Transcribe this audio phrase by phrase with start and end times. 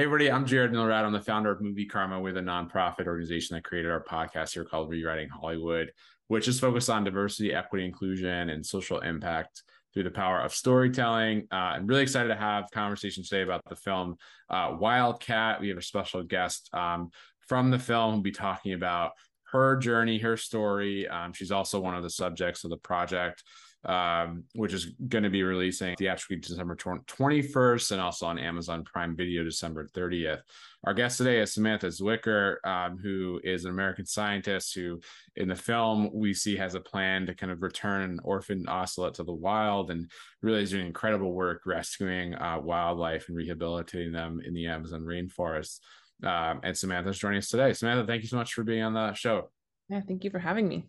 [0.00, 1.04] Hey, everybody, I'm Jared Milrad.
[1.04, 4.64] I'm the founder of Movie Karma with a nonprofit organization that created our podcast here
[4.64, 5.92] called Rewriting Hollywood,
[6.28, 11.46] which is focused on diversity, equity, inclusion, and social impact through the power of storytelling.
[11.52, 14.16] Uh, I'm really excited to have conversation today about the film
[14.48, 15.60] uh, Wildcat.
[15.60, 17.10] We have a special guest um,
[17.46, 19.10] from the film who'll be talking about
[19.52, 21.08] her journey, her story.
[21.08, 23.42] Um, she's also one of the subjects of the project
[23.84, 29.16] um, which is going to be releasing theatrically December 21st and also on Amazon Prime
[29.16, 30.42] Video December 30th.
[30.84, 35.00] Our guest today is Samantha Zwicker, um, who is an American scientist who,
[35.36, 39.14] in the film, we see has a plan to kind of return an orphaned ocelot
[39.14, 40.10] to the wild and
[40.42, 45.80] really is doing incredible work rescuing uh, wildlife and rehabilitating them in the Amazon rainforest.
[46.22, 47.72] Um, and Samantha's joining us today.
[47.72, 49.50] Samantha, thank you so much for being on the show.
[49.88, 50.84] Yeah, thank you for having me.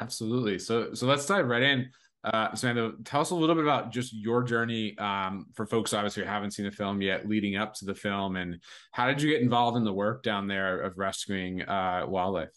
[0.00, 0.58] Absolutely.
[0.58, 1.90] So, so let's dive right in.
[2.26, 6.24] Uh, Samantha, tell us a little bit about just your journey um, for folks obviously
[6.24, 8.60] who haven't seen the film yet, leading up to the film, and
[8.90, 12.50] how did you get involved in the work down there of rescuing uh, wildlife?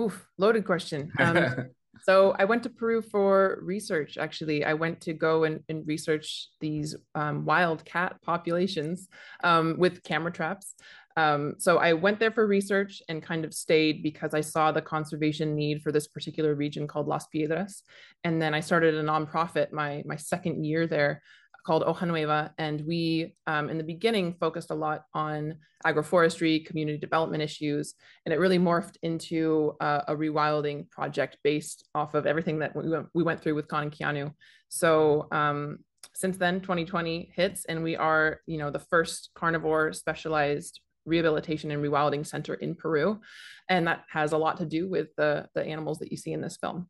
[0.00, 1.12] Oof, loaded question.
[1.20, 1.70] Um,
[2.02, 4.18] so I went to Peru for research.
[4.18, 9.06] Actually, I went to go and, and research these um, wild cat populations
[9.44, 10.74] um, with camera traps.
[11.18, 14.80] Um, so I went there for research and kind of stayed because I saw the
[14.80, 17.82] conservation need for this particular region called Las Piedras.
[18.22, 21.20] And then I started a nonprofit my my second year there
[21.66, 22.54] called Hoja Nueva.
[22.56, 28.32] And we, um, in the beginning, focused a lot on agroforestry, community development issues, and
[28.32, 33.06] it really morphed into uh, a rewilding project based off of everything that we went,
[33.12, 34.32] we went through with Khan and Keanu.
[34.68, 35.78] So um,
[36.14, 41.82] since then, 2020 hits, and we are, you know, the first carnivore specialized rehabilitation and
[41.82, 43.20] rewilding center in Peru.
[43.68, 46.40] And that has a lot to do with the, the animals that you see in
[46.40, 46.88] this film.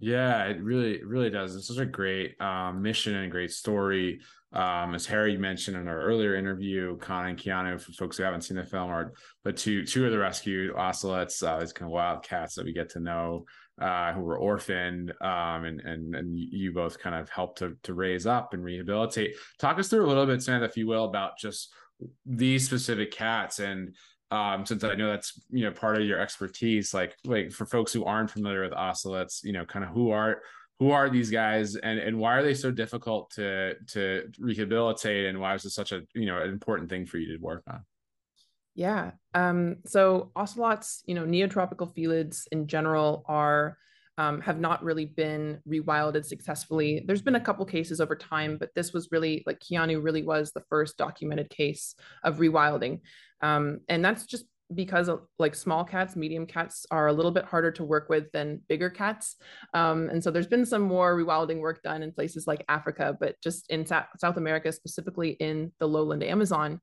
[0.00, 1.54] Yeah, it really, really does.
[1.54, 4.20] It's such a great um, mission and a great story.
[4.52, 8.42] Um, as Harry mentioned in our earlier interview, Khan and Keanu, for folks who haven't
[8.42, 9.12] seen the film, are
[9.44, 12.72] but two two of the rescued ocelots, uh, these kind of wild cats that we
[12.72, 13.44] get to know,
[13.80, 17.94] uh, who were orphaned, um, and and and you both kind of helped to to
[17.94, 19.34] raise up and rehabilitate.
[19.58, 21.72] Talk us through a little bit, Samantha, if you will, about just
[22.26, 23.94] these specific cats and
[24.30, 27.92] um, since I know that's you know part of your expertise, like like for folks
[27.92, 30.42] who aren't familiar with ocelots, you know, kind of who are
[30.80, 35.38] who are these guys and and why are they so difficult to to rehabilitate and
[35.38, 37.84] why is this such a you know an important thing for you to work on?
[38.74, 39.12] Yeah.
[39.34, 43.78] Um, so ocelots, you know, neotropical felids in general are
[44.18, 47.02] um, have not really been rewilded successfully.
[47.06, 50.52] There's been a couple cases over time, but this was really like Keanu really was
[50.52, 53.00] the first documented case of rewilding.
[53.40, 54.44] Um, and that's just
[54.74, 58.60] because like small cats, medium cats are a little bit harder to work with than
[58.68, 59.36] bigger cats.
[59.74, 63.36] Um, and so there's been some more rewilding work done in places like Africa, but
[63.42, 66.80] just in Sa- South America, specifically in the lowland Amazon,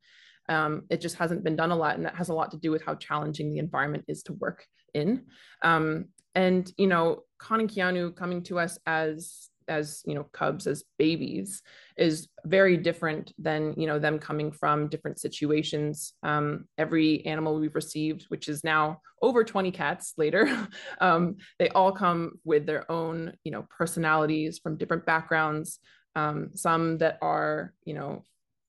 [0.50, 1.96] um, it just hasn't been done a lot.
[1.96, 4.66] And that has a lot to do with how challenging the environment is to work
[4.94, 5.26] in.
[5.64, 6.06] Um,
[6.36, 10.84] and you know Khan and Keanu coming to us as as you know cubs as
[10.98, 11.62] babies
[11.98, 16.14] is very different than you know them coming from different situations.
[16.24, 20.68] Um, every animal we've received which is now over 20 cats later
[21.02, 25.80] um, they all come with their own you know personalities from different backgrounds.
[26.14, 28.24] Um, some that are you know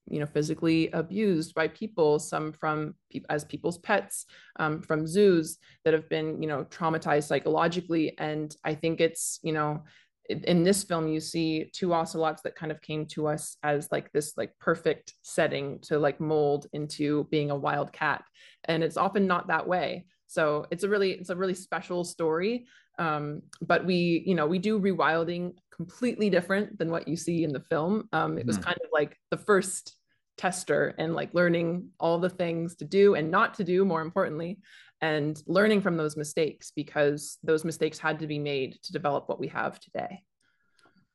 [0.09, 2.95] you know physically abused by people some from
[3.31, 4.27] as people's pets
[4.59, 8.17] um, from zoos that have been you know traumatized psychologically.
[8.19, 9.83] And i think it's you know
[10.29, 14.11] in this film you see two ocelots that kind of came to us as like
[14.13, 18.23] this like perfect setting to like mold into being a wild cat.
[18.65, 22.65] And it's often not that way so it's a really it's a really special story.
[22.99, 27.53] Um, but we you know we do rewilding completely different than what you see in
[27.53, 28.09] the film.
[28.15, 28.63] Um, it was mm.
[28.63, 29.95] kind of like the first
[30.39, 34.59] tester and like learning all the things to do and not to do more importantly
[35.03, 39.39] and learning from those mistakes because those mistakes had to be made to develop what
[39.39, 40.23] we have today.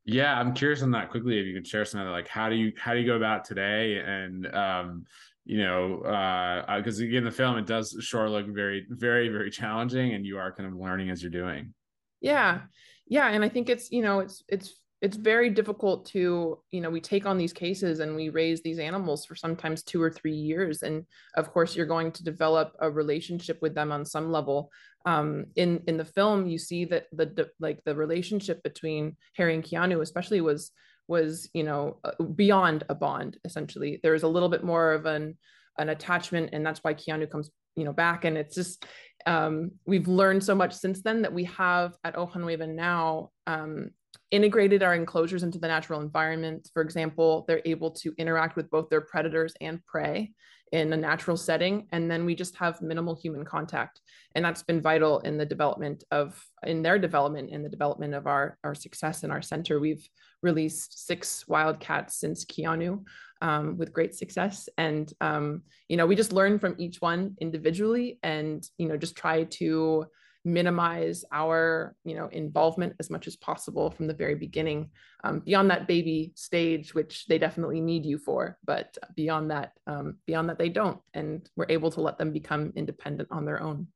[0.04, 2.48] Yeah i'm curious on that quickly if you could share some of that like how
[2.48, 3.98] do you how do you go about today?
[3.98, 5.04] And um
[5.48, 10.12] you know uh because again the film it does sure look very very very challenging
[10.12, 11.74] and you are kind of learning as you're doing.
[12.20, 12.60] Yeah.
[13.08, 16.90] Yeah and i think it's you know it's it's it's very difficult to you know
[16.90, 20.34] we take on these cases and we raise these animals for sometimes two or three
[20.34, 21.06] years and
[21.36, 24.70] of course you're going to develop a relationship with them on some level.
[25.06, 29.64] Um, in in the film you see that the like the relationship between harry and
[29.64, 30.72] keanu especially was
[31.08, 34.00] was you know uh, beyond a bond essentially.
[34.02, 35.36] There was a little bit more of an
[35.78, 38.24] an attachment and that's why keanu comes you know back.
[38.24, 38.84] And it's just
[39.26, 43.90] um, we've learned so much since then that we have at Nueva now um,
[44.30, 46.70] integrated our enclosures into the natural environment.
[46.74, 50.32] For example, they're able to interact with both their predators and prey
[50.72, 54.00] in a natural setting and then we just have minimal human contact.
[54.34, 58.26] And that's been vital in the development of in their development in the development of
[58.26, 59.80] our our success in our center.
[59.80, 60.06] We've
[60.42, 63.02] released six wildcats since keanu
[63.40, 64.68] um, with great success.
[64.76, 69.16] And um, you know we just learn from each one individually and you know just
[69.16, 70.06] try to
[70.44, 74.90] minimize our you know involvement as much as possible from the very beginning
[75.24, 80.16] um, beyond that baby stage which they definitely need you for but beyond that um,
[80.26, 83.86] beyond that they don't and we're able to let them become independent on their own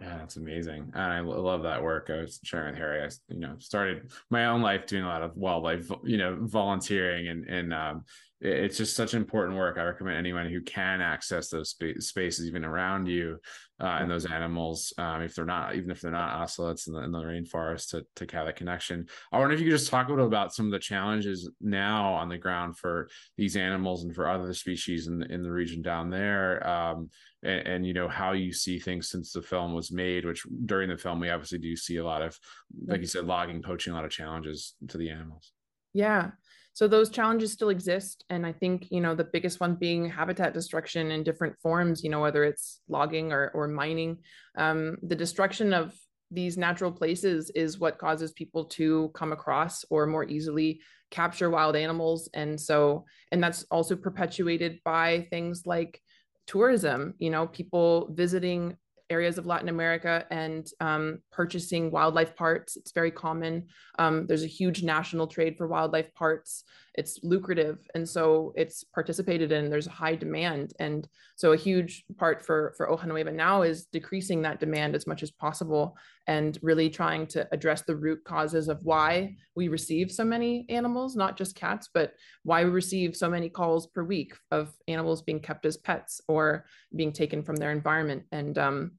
[0.00, 0.90] yeah, that's amazing.
[0.94, 2.08] And I love that work.
[2.10, 3.02] I was sharing with Harry.
[3.02, 7.28] I, you know, started my own life doing a lot of wildlife, you know, volunteering
[7.28, 8.04] and, and, um,
[8.42, 9.76] it's just such important work.
[9.76, 13.38] I recommend anyone who can access those sp- spaces, even around you,
[13.80, 17.00] uh, and those animals, um, if they're not, even if they're not ocelots in the,
[17.00, 19.06] in the rainforest, to, to have that connection.
[19.30, 22.14] I wonder if you could just talk a little about some of the challenges now
[22.14, 25.82] on the ground for these animals and for other species in the, in the region
[25.82, 26.66] down there.
[26.66, 27.10] Um,
[27.42, 30.88] and, and, you know how you see things since the film was made which during
[30.88, 32.38] the film we obviously do see a lot of
[32.86, 35.52] like you said logging poaching a lot of challenges to the animals.
[35.92, 36.30] Yeah.
[36.72, 38.24] So those challenges still exist.
[38.30, 42.10] And i think you know the biggest one being habitat destruction in different forms you
[42.10, 44.18] know whether it's logging or, or mining
[44.56, 45.94] um, the destruction of
[46.30, 51.76] these natural places is what causes people to come across or more easily capture wild
[51.76, 52.28] animals.
[52.34, 56.00] And so and that's also perpetuated by things like
[56.50, 58.76] tourism, you know, people visiting
[59.08, 62.76] areas of Latin America and um, purchasing wildlife parts.
[62.76, 63.68] It's very common.
[64.00, 66.64] Um, there's a huge national trade for wildlife parts.
[66.94, 67.78] It's lucrative.
[67.94, 69.70] And so it's participated in.
[69.70, 70.72] There's high demand.
[70.80, 75.22] And so a huge part for, for Hoja Nueva is decreasing that demand as much
[75.22, 75.96] as possible
[76.26, 81.16] and really trying to address the root causes of why we receive so many animals,
[81.16, 85.40] not just cats, but why we receive so many calls per week of animals being
[85.40, 86.64] kept as pets or
[86.94, 88.24] being taken from their environment.
[88.32, 88.92] And um,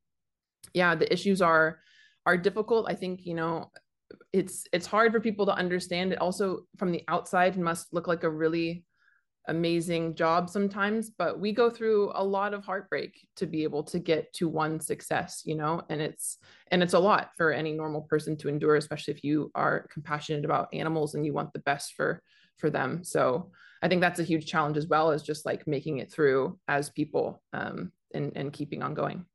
[0.73, 1.79] yeah the issues are
[2.25, 3.69] are difficult i think you know
[4.33, 6.13] it's it's hard for people to understand.
[6.13, 8.85] It also from the outside must look like a really
[9.47, 13.97] amazing job sometimes but we go through a lot of heartbreak to be able to
[13.97, 16.37] get to one success you know and it's
[16.69, 20.45] and it's a lot for any normal person to endure especially if you are compassionate
[20.45, 22.21] about animals and you want the best for
[22.57, 23.03] for them.
[23.03, 26.59] So i think that's a huge challenge as well as just like making it through
[26.67, 29.25] as people um and and keeping on going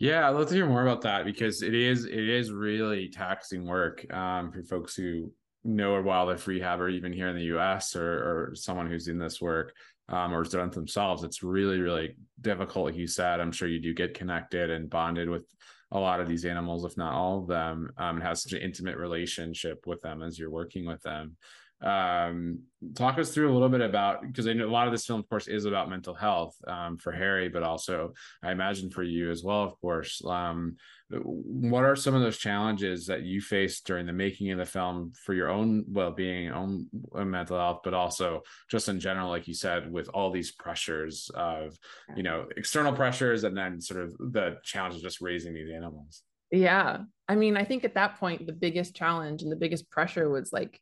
[0.00, 3.66] yeah, I'd love to hear more about that because it is it is really taxing
[3.66, 5.30] work um, for folks who
[5.62, 7.94] know a wildlife rehab or even here in the U.S.
[7.94, 8.10] or,
[8.50, 9.74] or someone who's in this work
[10.08, 11.22] um, or has done it themselves.
[11.22, 12.86] It's really really difficult.
[12.86, 15.46] Like you said, I'm sure you do get connected and bonded with
[15.92, 18.62] a lot of these animals, if not all of them, um, and have such an
[18.62, 21.36] intimate relationship with them as you're working with them
[21.82, 22.60] um,
[22.94, 25.20] talk us through a little bit about because I know a lot of this film,
[25.20, 28.12] of course, is about mental health um, for Harry, but also
[28.42, 30.22] I imagine for you as well, of course.
[30.24, 30.76] Um,
[31.10, 35.12] what are some of those challenges that you faced during the making of the film
[35.24, 39.54] for your own well-being, own uh, mental health, but also just in general, like you
[39.54, 41.76] said, with all these pressures of
[42.16, 46.22] you know external pressures and then sort of the challenge of just raising these animals.
[46.52, 50.28] Yeah, I mean, I think at that point the biggest challenge and the biggest pressure
[50.28, 50.80] was like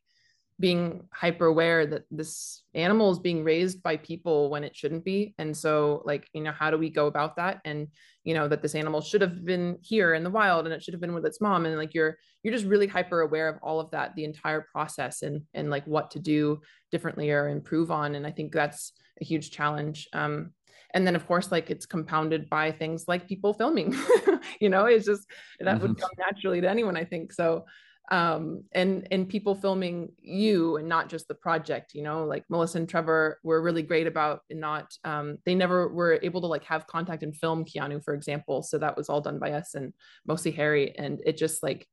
[0.59, 5.33] being hyper aware that this animal is being raised by people when it shouldn't be.
[5.37, 7.61] And so like you know how do we go about that?
[7.63, 7.87] And
[8.23, 10.93] you know that this animal should have been here in the wild and it should
[10.93, 11.65] have been with its mom.
[11.65, 15.21] And like you're you're just really hyper aware of all of that the entire process
[15.21, 16.59] and and like what to do
[16.91, 18.15] differently or improve on.
[18.15, 20.07] And i think that's a huge challenge.
[20.13, 20.51] Um
[20.93, 23.95] and then of course like it's compounded by things like people filming
[24.59, 25.23] you know it's just
[25.59, 25.87] that mm-hmm.
[25.87, 27.31] would come naturally to anyone i think.
[27.31, 27.65] So
[28.11, 32.77] um, and and people filming you and not just the project you know like melissa
[32.77, 36.87] and trevor were really great about not um, they never were able to like have
[36.87, 39.93] contact and film keanu for example so that was all done by us and
[40.25, 41.87] mostly harry and it just like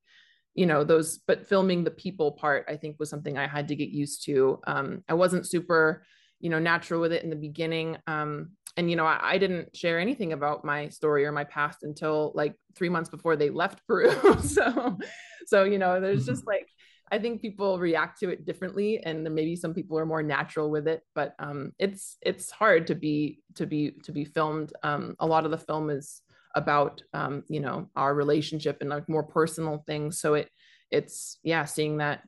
[0.54, 3.76] you know those but filming the people part i think was something i had to
[3.76, 4.58] get used to.
[4.66, 6.04] Um, i wasn't super
[6.40, 9.74] you know natural with it in the beginning um, and you know I, I, didn't
[9.74, 13.86] share anything about my story or my past until like three months before they left
[13.86, 14.10] peru.
[14.42, 14.98] So
[15.46, 16.32] so you know there's mm-hmm.
[16.32, 16.68] just like
[17.10, 20.88] i think people react to it differently and maybe some people are more natural with
[20.88, 24.72] it but um it's it's hard to be to be to be filmed.
[24.82, 26.22] Um a lot of the film is
[26.54, 30.18] about um you know our relationship and like more personal things.
[30.20, 30.50] So it
[30.90, 32.22] it's yeah seeing that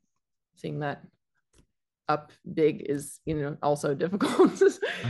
[0.56, 1.02] seeing that
[2.08, 4.60] up big is you know also difficult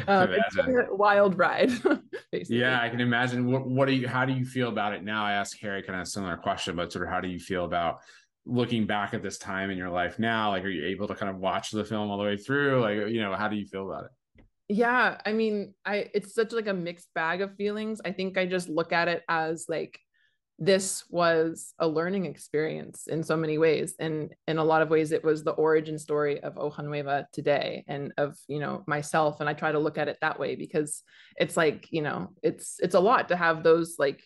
[0.08, 1.70] uh, it's a wild ride
[2.32, 2.58] basically.
[2.58, 5.24] yeah i can imagine what, what do you how do you feel about it now
[5.24, 7.64] i asked harry kind of a similar question but sort of how do you feel
[7.64, 7.98] about
[8.48, 11.30] looking back at this time in your life now, like, are you able to kind
[11.30, 12.80] of watch the film all the way through?
[12.80, 14.10] Like, you know, how do you feel about it?
[14.70, 18.00] Yeah, I mean, I it's such like a mixed bag of feelings.
[18.04, 19.98] I think I just look at it as like
[20.58, 23.94] this was a learning experience in so many ways.
[24.00, 27.84] And in a lot of ways it was the origin story of Hoja Nueva today
[27.86, 29.40] and of you know myself.
[29.40, 31.02] And i try to look at it that way because
[31.36, 34.20] it's like you know it's it's a lot to have those like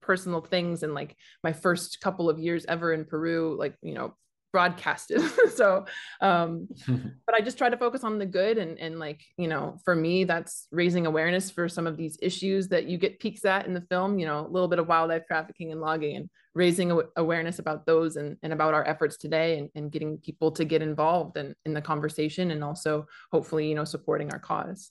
[0.00, 1.14] personal things and like
[1.44, 4.14] my first couple of years ever in peru like you know
[4.56, 5.20] broadcasted.
[5.56, 5.86] So
[6.20, 6.68] um
[7.26, 9.94] but i just try to focus on the good and and like you know for
[9.94, 13.72] me that's raising awareness for some of these issues that you get peeks at in
[13.72, 17.58] the film you know a little bit of wildlife trafficking and logging and raising awareness
[17.58, 21.36] about those and, and about our efforts today and, and getting people to get involved
[21.36, 24.90] in, in the conversation and also hopefully you know supporting our cause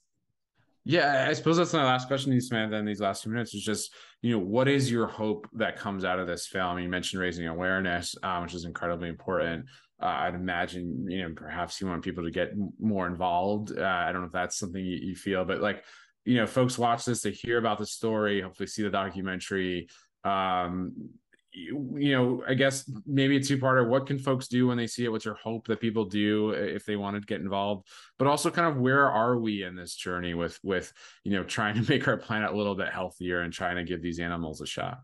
[0.85, 3.55] yeah, I suppose that's my last question to you, Samantha, in these last two minutes
[3.55, 6.77] is just, you know, what is your hope that comes out of this film?
[6.77, 9.65] You mentioned raising awareness, um, which is incredibly important.
[9.99, 13.75] Uh, I'd imagine, you know, perhaps you want people to get more involved.
[13.75, 15.83] Uh, I don't know if that's something you, you feel, but like,
[16.23, 19.87] you know, folks watch this, they hear about the story, hopefully see the documentary.
[20.23, 21.09] Um,
[21.55, 23.87] you, know, I guess maybe a two parter.
[23.87, 25.09] What can folks do when they see it?
[25.09, 27.87] What's your hope that people do if they want to get involved?
[28.19, 30.91] But also, kind of where are we in this journey with with
[31.23, 34.01] you know trying to make our planet a little bit healthier and trying to give
[34.01, 34.99] these animals a shot?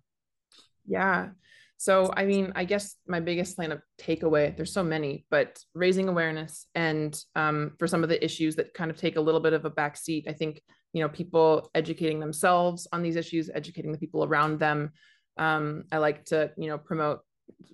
[0.85, 1.29] Yeah.
[1.77, 6.09] So, I mean, I guess my biggest plan of takeaway, there's so many, but raising
[6.09, 9.53] awareness and um, for some of the issues that kind of take a little bit
[9.53, 10.61] of a backseat, I think,
[10.93, 14.91] you know, people educating themselves on these issues, educating the people around them,
[15.37, 17.21] um, I like to, you know, promote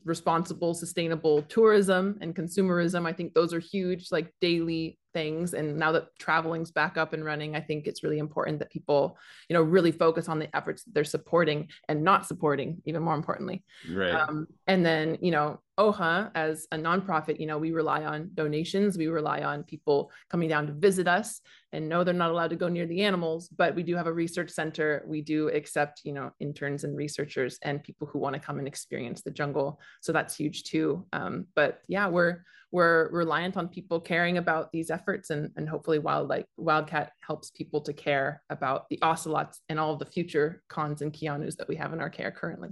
[0.03, 3.07] responsible, sustainable tourism and consumerism.
[3.07, 5.55] I think those are huge, like daily things.
[5.55, 9.17] And now that traveling's back up and running, I think it's really important that people,
[9.49, 13.15] you know, really focus on the efforts that they're supporting and not supporting, even more
[13.15, 13.63] importantly.
[13.91, 14.13] Right.
[14.13, 18.95] Um, and then, you know, Hoja as a nonprofit, you know, we rely on donations.
[18.95, 21.41] We rely on people coming down to visit us
[21.73, 24.13] and no, they're not allowed to go near the animals, but we do have a
[24.13, 25.03] research center.
[25.07, 28.67] We do accept, you know, interns and researchers and people who want to come and
[28.67, 29.79] experience the jungle.
[30.01, 31.05] So that's huge too.
[31.11, 35.99] Um, but yeah, we're we're reliant on people caring about these efforts and, and hopefully
[35.99, 41.01] wildlife wildcat helps people to care about the ocelots and all of the future Khans
[41.01, 42.69] and Keanus that we have in our care currently.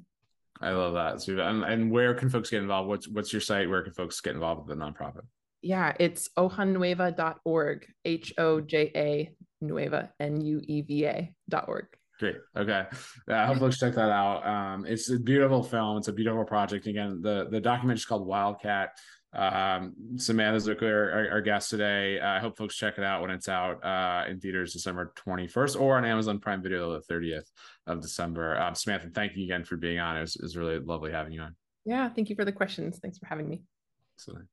[0.62, 1.22] I love that.
[1.22, 2.88] So, and, and where can folks get involved?
[2.88, 3.70] What's what's your site?
[3.70, 5.22] Where can folks get involved with the nonprofit?
[5.62, 11.88] Yeah, it's hojanueva.org, H O J A Nueva, N U E V A.org.
[12.20, 12.38] Great.
[12.56, 12.86] Okay.
[13.28, 14.46] I hope folks check that out.
[14.48, 15.98] Um, it's a beautiful film.
[15.98, 16.88] It's a beautiful project.
[16.88, 18.92] Again, the the documentary is called Wildcat.
[19.36, 22.20] Um, Samantha Zwicker, our, our, guest today.
[22.20, 25.80] Uh, I hope folks check it out when it's out uh, in theaters December 21st
[25.80, 27.50] or on Amazon Prime Video the 30th
[27.86, 28.58] of December.
[28.58, 30.16] Um, Samantha, thank you again for being on.
[30.16, 31.56] It was, it was really lovely having you on.
[31.84, 33.00] Yeah, thank you for the questions.
[33.00, 33.64] Thanks for having me.
[34.18, 34.48] Excellent.